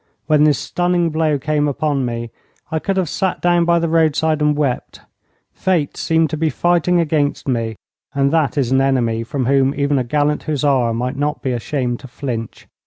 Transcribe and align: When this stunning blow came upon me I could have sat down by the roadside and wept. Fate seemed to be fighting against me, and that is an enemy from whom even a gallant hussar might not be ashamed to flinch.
When 0.25 0.45
this 0.45 0.57
stunning 0.57 1.11
blow 1.11 1.37
came 1.37 1.67
upon 1.67 2.07
me 2.07 2.31
I 2.71 2.79
could 2.79 2.97
have 2.97 3.07
sat 3.07 3.39
down 3.39 3.65
by 3.65 3.77
the 3.77 3.87
roadside 3.87 4.41
and 4.41 4.57
wept. 4.57 5.01
Fate 5.53 5.95
seemed 5.95 6.31
to 6.31 6.37
be 6.37 6.49
fighting 6.49 6.99
against 6.99 7.47
me, 7.47 7.75
and 8.15 8.31
that 8.31 8.57
is 8.57 8.71
an 8.71 8.81
enemy 8.81 9.23
from 9.23 9.45
whom 9.45 9.75
even 9.77 9.99
a 9.99 10.03
gallant 10.03 10.41
hussar 10.45 10.91
might 10.95 11.17
not 11.17 11.43
be 11.43 11.51
ashamed 11.51 11.99
to 11.99 12.07
flinch. 12.07 12.67